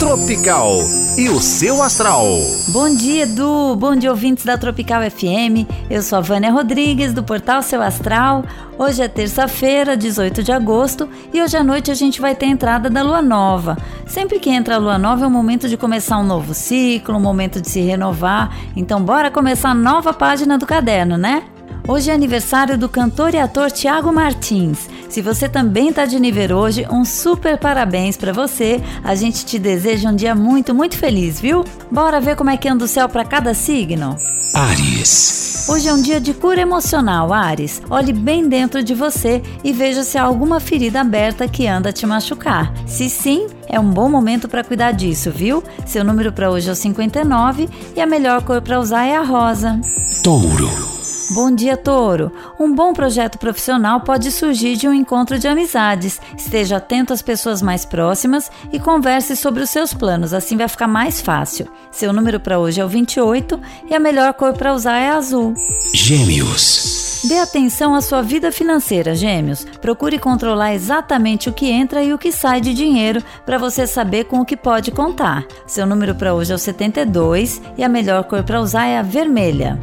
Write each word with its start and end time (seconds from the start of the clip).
Tropical 0.00 0.80
e 1.16 1.28
o 1.28 1.38
seu 1.38 1.80
astral. 1.80 2.26
Bom 2.70 2.92
dia, 2.92 3.22
Edu. 3.22 3.76
Bom 3.76 3.94
dia, 3.94 4.10
ouvintes 4.10 4.44
da 4.44 4.58
Tropical 4.58 5.00
FM. 5.08 5.70
Eu 5.88 6.02
sou 6.02 6.18
a 6.18 6.20
Vânia 6.20 6.50
Rodrigues, 6.50 7.12
do 7.12 7.22
portal 7.22 7.62
Seu 7.62 7.80
Astral. 7.80 8.44
Hoje 8.76 9.00
é 9.00 9.06
terça-feira, 9.06 9.96
18 9.96 10.42
de 10.42 10.50
agosto, 10.50 11.08
e 11.32 11.40
hoje 11.40 11.56
à 11.56 11.62
noite 11.62 11.88
a 11.88 11.94
gente 11.94 12.20
vai 12.20 12.34
ter 12.34 12.46
a 12.46 12.48
entrada 12.48 12.90
da 12.90 13.00
lua 13.00 13.22
nova. 13.22 13.78
Sempre 14.08 14.40
que 14.40 14.50
entra 14.50 14.74
a 14.74 14.78
lua 14.78 14.98
nova 14.98 15.24
é 15.24 15.28
um 15.28 15.30
momento 15.30 15.68
de 15.68 15.76
começar 15.76 16.18
um 16.18 16.24
novo 16.24 16.52
ciclo, 16.52 17.16
um 17.16 17.20
momento 17.20 17.60
de 17.60 17.70
se 17.70 17.80
renovar. 17.80 18.56
Então, 18.74 19.00
bora 19.00 19.30
começar 19.30 19.70
a 19.70 19.74
nova 19.74 20.12
página 20.12 20.58
do 20.58 20.66
caderno, 20.66 21.16
né? 21.16 21.44
Hoje 21.86 22.10
é 22.10 22.14
aniversário 22.14 22.78
do 22.78 22.88
cantor 22.88 23.34
e 23.34 23.38
ator 23.38 23.70
Tiago 23.70 24.10
Martins. 24.10 24.88
Se 25.10 25.20
você 25.20 25.50
também 25.50 25.90
está 25.90 26.06
de 26.06 26.18
nível 26.18 26.56
hoje, 26.56 26.86
um 26.90 27.04
super 27.04 27.58
parabéns 27.58 28.16
para 28.16 28.32
você. 28.32 28.80
A 29.04 29.14
gente 29.14 29.44
te 29.44 29.58
deseja 29.58 30.08
um 30.08 30.16
dia 30.16 30.34
muito, 30.34 30.74
muito 30.74 30.96
feliz, 30.96 31.38
viu? 31.38 31.62
Bora 31.90 32.22
ver 32.22 32.36
como 32.36 32.48
é 32.48 32.56
que 32.56 32.68
anda 32.68 32.86
o 32.86 32.88
céu 32.88 33.06
para 33.06 33.22
cada 33.22 33.52
signo? 33.52 34.16
Ares. 34.54 35.66
Hoje 35.68 35.88
é 35.88 35.92
um 35.92 36.00
dia 36.00 36.18
de 36.18 36.32
cura 36.32 36.62
emocional, 36.62 37.34
Ares. 37.34 37.82
Olhe 37.90 38.14
bem 38.14 38.48
dentro 38.48 38.82
de 38.82 38.94
você 38.94 39.42
e 39.62 39.70
veja 39.70 40.04
se 40.04 40.16
há 40.16 40.22
alguma 40.22 40.60
ferida 40.60 41.02
aberta 41.02 41.46
que 41.46 41.66
anda 41.66 41.90
a 41.90 41.92
te 41.92 42.06
machucar. 42.06 42.72
Se 42.86 43.10
sim, 43.10 43.46
é 43.68 43.78
um 43.78 43.90
bom 43.90 44.08
momento 44.08 44.48
para 44.48 44.64
cuidar 44.64 44.92
disso, 44.92 45.30
viu? 45.30 45.62
Seu 45.84 46.02
número 46.02 46.32
para 46.32 46.50
hoje 46.50 46.70
é 46.70 46.72
o 46.72 46.76
59 46.76 47.68
e 47.94 48.00
a 48.00 48.06
melhor 48.06 48.42
cor 48.42 48.62
para 48.62 48.80
usar 48.80 49.04
é 49.04 49.16
a 49.16 49.22
rosa. 49.22 49.78
Touro. 50.22 50.93
Bom 51.30 51.50
dia, 51.54 51.76
Touro. 51.76 52.32
Um 52.58 52.74
bom 52.74 52.92
projeto 52.92 53.38
profissional 53.38 54.00
pode 54.00 54.30
surgir 54.30 54.76
de 54.76 54.88
um 54.88 54.92
encontro 54.92 55.38
de 55.38 55.48
amizades. 55.48 56.20
Esteja 56.36 56.76
atento 56.76 57.12
às 57.12 57.22
pessoas 57.22 57.62
mais 57.62 57.84
próximas 57.84 58.50
e 58.72 58.78
converse 58.78 59.36
sobre 59.36 59.62
os 59.62 59.70
seus 59.70 59.94
planos, 59.94 60.34
assim 60.34 60.56
vai 60.56 60.68
ficar 60.68 60.88
mais 60.88 61.20
fácil. 61.20 61.68
Seu 61.90 62.12
número 62.12 62.38
para 62.40 62.58
hoje 62.58 62.80
é 62.80 62.84
o 62.84 62.88
28 62.88 63.60
e 63.88 63.94
a 63.94 64.00
melhor 64.00 64.34
cor 64.34 64.52
para 64.54 64.74
usar 64.74 64.98
é 64.98 65.10
azul. 65.10 65.54
Gêmeos. 65.94 67.03
Dê 67.24 67.38
atenção 67.38 67.94
à 67.94 68.02
sua 68.02 68.20
vida 68.20 68.52
financeira, 68.52 69.14
Gêmeos. 69.14 69.64
Procure 69.80 70.18
controlar 70.18 70.74
exatamente 70.74 71.48
o 71.48 71.54
que 71.54 71.70
entra 71.70 72.02
e 72.02 72.12
o 72.12 72.18
que 72.18 72.30
sai 72.30 72.60
de 72.60 72.74
dinheiro 72.74 73.22
para 73.46 73.56
você 73.56 73.86
saber 73.86 74.24
com 74.24 74.40
o 74.40 74.44
que 74.44 74.56
pode 74.56 74.90
contar. 74.90 75.46
Seu 75.66 75.86
número 75.86 76.14
para 76.14 76.34
hoje 76.34 76.52
é 76.52 76.54
o 76.54 76.58
72 76.58 77.62
e 77.78 77.82
a 77.82 77.88
melhor 77.88 78.24
cor 78.24 78.42
para 78.42 78.60
usar 78.60 78.86
é 78.86 78.98
a 78.98 79.02
vermelha. 79.02 79.80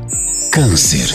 Câncer. 0.51 1.09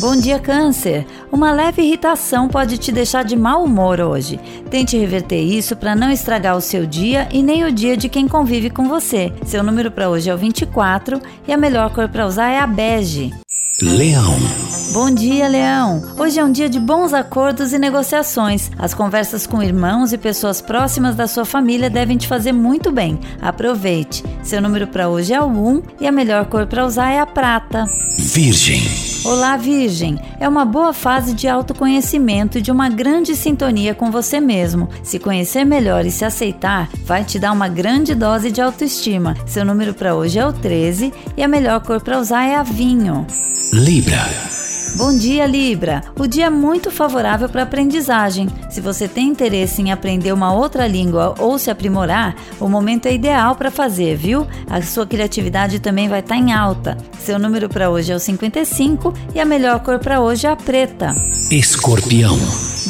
Bom 0.00 0.16
dia, 0.16 0.38
Câncer! 0.38 1.06
Uma 1.30 1.52
leve 1.52 1.82
irritação 1.82 2.48
pode 2.48 2.78
te 2.78 2.90
deixar 2.90 3.22
de 3.22 3.36
mau 3.36 3.62
humor 3.62 4.00
hoje. 4.00 4.40
Tente 4.70 4.96
reverter 4.96 5.42
isso 5.42 5.76
para 5.76 5.94
não 5.94 6.10
estragar 6.10 6.56
o 6.56 6.60
seu 6.62 6.86
dia 6.86 7.28
e 7.30 7.42
nem 7.42 7.64
o 7.64 7.72
dia 7.72 7.98
de 7.98 8.08
quem 8.08 8.26
convive 8.26 8.70
com 8.70 8.88
você. 8.88 9.30
Seu 9.44 9.62
número 9.62 9.90
para 9.90 10.08
hoje 10.08 10.30
é 10.30 10.34
o 10.34 10.38
24 10.38 11.20
e 11.46 11.52
a 11.52 11.56
melhor 11.56 11.92
cor 11.92 12.08
para 12.08 12.26
usar 12.26 12.48
é 12.48 12.58
a 12.58 12.66
bege. 12.66 13.34
Leão. 13.82 14.69
Bom 14.92 15.08
dia, 15.08 15.46
Leão! 15.46 16.02
Hoje 16.18 16.40
é 16.40 16.44
um 16.44 16.50
dia 16.50 16.68
de 16.68 16.80
bons 16.80 17.14
acordos 17.14 17.72
e 17.72 17.78
negociações. 17.78 18.72
As 18.76 18.92
conversas 18.92 19.46
com 19.46 19.62
irmãos 19.62 20.12
e 20.12 20.18
pessoas 20.18 20.60
próximas 20.60 21.14
da 21.14 21.28
sua 21.28 21.44
família 21.44 21.88
devem 21.88 22.16
te 22.16 22.26
fazer 22.26 22.50
muito 22.50 22.90
bem. 22.90 23.16
Aproveite! 23.40 24.24
Seu 24.42 24.60
número 24.60 24.88
para 24.88 25.08
hoje 25.08 25.32
é 25.32 25.40
o 25.40 25.46
1 25.46 25.82
e 26.00 26.08
a 26.08 26.12
melhor 26.12 26.46
cor 26.46 26.66
para 26.66 26.84
usar 26.84 27.08
é 27.08 27.20
a 27.20 27.26
prata. 27.26 27.84
Virgem. 28.18 28.82
Olá, 29.24 29.56
Virgem! 29.56 30.18
É 30.40 30.48
uma 30.48 30.64
boa 30.64 30.92
fase 30.92 31.34
de 31.34 31.46
autoconhecimento 31.46 32.58
e 32.58 32.62
de 32.62 32.72
uma 32.72 32.88
grande 32.88 33.36
sintonia 33.36 33.94
com 33.94 34.10
você 34.10 34.40
mesmo. 34.40 34.88
Se 35.04 35.20
conhecer 35.20 35.64
melhor 35.64 36.04
e 36.04 36.10
se 36.10 36.24
aceitar, 36.24 36.88
vai 37.04 37.22
te 37.22 37.38
dar 37.38 37.52
uma 37.52 37.68
grande 37.68 38.12
dose 38.12 38.50
de 38.50 38.60
autoestima. 38.60 39.36
Seu 39.46 39.64
número 39.64 39.94
para 39.94 40.16
hoje 40.16 40.40
é 40.40 40.44
o 40.44 40.52
13 40.52 41.12
e 41.36 41.44
a 41.44 41.48
melhor 41.48 41.80
cor 41.80 42.00
para 42.00 42.18
usar 42.18 42.44
é 42.44 42.56
a 42.56 42.64
vinho. 42.64 43.24
Libra. 43.72 44.59
Bom 44.96 45.16
dia, 45.16 45.46
Libra! 45.46 46.02
O 46.18 46.26
dia 46.26 46.46
é 46.46 46.50
muito 46.50 46.90
favorável 46.90 47.48
para 47.48 47.62
aprendizagem. 47.62 48.48
Se 48.68 48.80
você 48.80 49.08
tem 49.08 49.28
interesse 49.28 49.80
em 49.80 49.92
aprender 49.92 50.32
uma 50.32 50.52
outra 50.52 50.86
língua 50.86 51.34
ou 51.38 51.58
se 51.58 51.70
aprimorar, 51.70 52.34
o 52.58 52.68
momento 52.68 53.06
é 53.06 53.14
ideal 53.14 53.54
para 53.54 53.70
fazer, 53.70 54.16
viu? 54.16 54.46
A 54.68 54.82
sua 54.82 55.06
criatividade 55.06 55.80
também 55.80 56.08
vai 56.08 56.20
estar 56.20 56.34
tá 56.34 56.40
em 56.40 56.52
alta. 56.52 56.98
Seu 57.18 57.38
número 57.38 57.68
para 57.68 57.90
hoje 57.90 58.12
é 58.12 58.16
o 58.16 58.20
55 58.20 59.14
e 59.34 59.40
a 59.40 59.44
melhor 59.44 59.80
cor 59.80 59.98
para 59.98 60.20
hoje 60.20 60.46
é 60.46 60.50
a 60.50 60.56
preta. 60.56 61.14
Escorpião. 61.50 62.36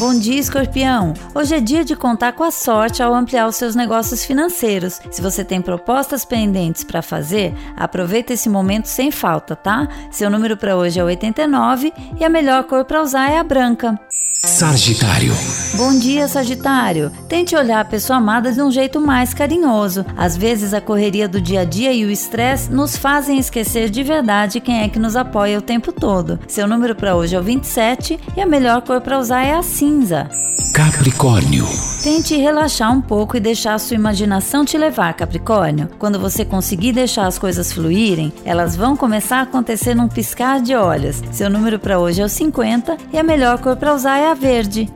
Bom 0.00 0.18
dia, 0.18 0.40
escorpião! 0.40 1.12
Hoje 1.34 1.56
é 1.56 1.60
dia 1.60 1.84
de 1.84 1.94
contar 1.94 2.32
com 2.32 2.42
a 2.42 2.50
sorte 2.50 3.02
ao 3.02 3.14
ampliar 3.14 3.46
os 3.46 3.56
seus 3.56 3.74
negócios 3.74 4.24
financeiros. 4.24 4.98
Se 5.10 5.20
você 5.20 5.44
tem 5.44 5.60
propostas 5.60 6.24
pendentes 6.24 6.82
para 6.82 7.02
fazer, 7.02 7.54
aproveita 7.76 8.32
esse 8.32 8.48
momento 8.48 8.86
sem 8.86 9.10
falta, 9.10 9.54
tá? 9.54 9.86
Seu 10.10 10.30
número 10.30 10.56
para 10.56 10.74
hoje 10.74 10.98
é 10.98 11.04
89 11.04 11.92
e 12.18 12.24
a 12.24 12.30
melhor 12.30 12.64
cor 12.64 12.86
para 12.86 13.02
usar 13.02 13.30
é 13.30 13.36
a 13.36 13.44
branca. 13.44 14.00
Sagitário. 14.42 15.34
Bom 15.80 15.98
dia, 15.98 16.28
Sagitário. 16.28 17.10
Tente 17.26 17.56
olhar 17.56 17.80
a 17.80 17.84
pessoa 17.86 18.18
amada 18.18 18.52
de 18.52 18.60
um 18.60 18.70
jeito 18.70 19.00
mais 19.00 19.32
carinhoso. 19.32 20.04
Às 20.14 20.36
vezes 20.36 20.74
a 20.74 20.80
correria 20.80 21.26
do 21.26 21.40
dia 21.40 21.62
a 21.62 21.64
dia 21.64 21.90
e 21.90 22.04
o 22.04 22.10
estresse 22.10 22.70
nos 22.70 22.98
fazem 22.98 23.38
esquecer 23.38 23.88
de 23.88 24.02
verdade 24.02 24.60
quem 24.60 24.82
é 24.82 24.90
que 24.90 24.98
nos 24.98 25.16
apoia 25.16 25.58
o 25.58 25.62
tempo 25.62 25.90
todo. 25.90 26.38
Seu 26.46 26.68
número 26.68 26.94
para 26.94 27.16
hoje 27.16 27.34
é 27.34 27.40
o 27.40 27.42
27 27.42 28.20
e 28.36 28.40
a 28.42 28.44
melhor 28.44 28.82
cor 28.82 29.00
para 29.00 29.18
usar 29.18 29.42
é 29.42 29.54
a 29.54 29.62
cinza. 29.62 30.28
Capricórnio. 30.74 31.64
Tente 32.02 32.36
relaxar 32.36 32.92
um 32.92 33.00
pouco 33.00 33.38
e 33.38 33.40
deixar 33.40 33.72
a 33.72 33.78
sua 33.78 33.94
imaginação 33.94 34.66
te 34.66 34.76
levar, 34.76 35.14
Capricórnio. 35.14 35.88
Quando 35.98 36.20
você 36.20 36.44
conseguir 36.44 36.92
deixar 36.92 37.26
as 37.26 37.38
coisas 37.38 37.72
fluírem, 37.72 38.30
elas 38.44 38.76
vão 38.76 38.94
começar 38.94 39.38
a 39.38 39.42
acontecer 39.42 39.94
num 39.94 40.08
piscar 40.08 40.60
de 40.60 40.74
olhos. 40.74 41.22
Seu 41.32 41.48
número 41.48 41.78
para 41.78 41.98
hoje 41.98 42.20
é 42.20 42.24
o 42.24 42.28
50 42.28 42.98
e 43.14 43.18
a 43.18 43.22
melhor 43.22 43.58
cor 43.60 43.76
para 43.76 43.94
usar 43.94 44.18
é 44.18 44.30
a 44.30 44.34
verde. 44.34 44.86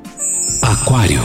Aquário. 0.65 1.21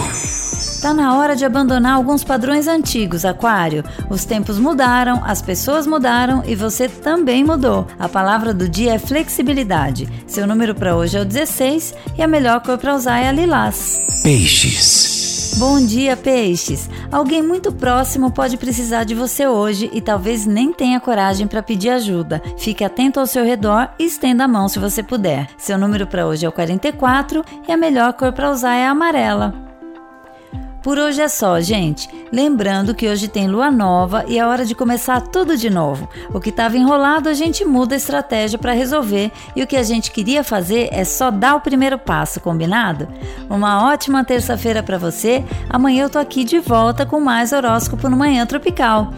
Tá 0.82 0.94
na 0.94 1.16
hora 1.18 1.34
de 1.34 1.46
abandonar 1.46 1.94
alguns 1.94 2.26
padrões 2.26 2.68
antigos, 2.68 3.24
Aquário. 3.24 3.86
Os 4.10 4.26
tempos 4.26 4.60
mudaram, 4.60 5.24
as 5.24 5.42
pessoas 5.42 5.88
mudaram 5.88 6.44
e 6.46 6.56
você 6.56 6.90
também 6.90 7.42
mudou. 7.42 7.88
A 7.98 8.10
palavra 8.10 8.54
do 8.54 8.68
dia 8.68 8.96
é 8.96 9.00
flexibilidade. 9.00 10.10
Seu 10.28 10.46
número 10.46 10.76
para 10.76 10.94
hoje 10.94 11.18
é 11.18 11.22
o 11.22 11.26
16 11.26 11.94
e 12.18 12.22
a 12.22 12.28
melhor 12.28 12.60
cor 12.62 12.78
para 12.78 12.94
usar 12.94 13.20
é 13.20 13.30
a 13.30 13.32
lilás. 13.32 14.02
Peixes. 14.24 15.19
Bom 15.58 15.84
dia, 15.84 16.16
peixes. 16.16 16.90
Alguém 17.12 17.42
muito 17.42 17.72
próximo 17.72 18.32
pode 18.32 18.58
precisar 18.58 19.04
de 19.04 19.16
você 19.16 19.48
hoje 19.48 19.90
e 19.94 20.02
talvez 20.02 20.46
nem 20.46 20.72
tenha 20.72 21.00
coragem 21.00 21.48
para 21.48 21.64
pedir 21.64 21.90
ajuda. 21.90 22.42
Fique 22.58 22.84
atento 22.84 23.20
ao 23.20 23.28
seu 23.28 23.44
redor 23.44 23.90
e 23.98 24.06
estenda 24.06 24.46
a 24.46 24.48
mão 24.48 24.68
se 24.68 24.80
você 24.80 25.02
puder. 25.02 25.50
Seu 25.58 25.78
número 25.78 26.08
para 26.08 26.26
hoje 26.26 26.46
é 26.46 26.50
o 26.50 26.52
44 26.52 27.44
e 27.68 27.72
a 27.72 27.78
melhor 27.78 28.14
cor 28.14 28.32
para 28.32 28.52
usar 28.52 28.76
é 28.76 28.88
a 28.88 28.92
amarela. 28.92 29.69
Por 30.82 30.98
hoje 30.98 31.22
é 31.22 31.28
só, 31.28 31.60
gente. 31.60 32.10
Lembrando 32.32 32.96
que 32.96 33.08
hoje 33.08 33.28
tem 33.28 33.48
lua 33.48 33.70
nova 33.70 34.24
e 34.28 34.38
é 34.38 34.46
hora 34.46 34.64
de 34.66 34.74
começar 34.74 35.20
tudo 35.20 35.58
de 35.58 35.70
novo. 35.70 36.08
O 36.34 36.40
que 36.40 36.50
estava 36.50 36.78
enrolado 36.78 37.28
a 37.28 37.34
gente 37.34 37.66
muda 37.66 37.96
a 37.96 37.98
estratégia 37.98 38.58
para 38.58 38.72
resolver 38.72 39.32
e 39.56 39.62
o 39.62 39.68
que 39.68 39.76
a 39.76 39.84
gente 39.84 40.12
queria 40.12 40.44
fazer 40.44 40.88
é 40.92 41.04
só 41.04 41.30
dar 41.32 41.56
o 41.56 41.62
primeiro 41.62 41.98
passo, 41.98 42.40
combinado? 42.40 43.10
Uma 43.50 43.92
ótima 43.92 44.24
terça-feira 44.24 44.82
para 44.82 44.98
você. 44.98 45.44
Amanhã 45.70 46.04
eu 46.04 46.10
tô 46.10 46.20
aqui 46.20 46.46
de 46.46 46.60
volta 46.60 47.06
com 47.06 47.20
mais 47.20 47.52
horóscopo 47.52 48.10
no 48.10 48.16
Manhã 48.16 48.46
Tropical. 48.46 49.14